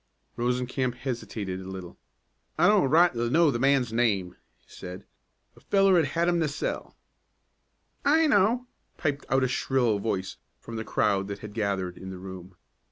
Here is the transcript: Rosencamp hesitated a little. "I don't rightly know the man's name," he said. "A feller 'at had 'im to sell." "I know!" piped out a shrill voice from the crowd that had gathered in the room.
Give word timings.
Rosencamp 0.35 0.95
hesitated 0.95 1.59
a 1.61 1.65
little. 1.69 1.95
"I 2.57 2.67
don't 2.67 2.89
rightly 2.89 3.29
know 3.29 3.51
the 3.51 3.59
man's 3.59 3.93
name," 3.93 4.35
he 4.57 4.65
said. 4.67 5.05
"A 5.55 5.59
feller 5.59 5.95
'at 5.99 6.05
had 6.17 6.27
'im 6.27 6.39
to 6.39 6.47
sell." 6.47 6.97
"I 8.03 8.25
know!" 8.25 8.65
piped 8.97 9.27
out 9.29 9.43
a 9.43 9.47
shrill 9.47 9.99
voice 9.99 10.37
from 10.57 10.75
the 10.75 10.83
crowd 10.83 11.27
that 11.27 11.41
had 11.45 11.53
gathered 11.53 11.99
in 11.99 12.09
the 12.09 12.17
room. 12.17 12.55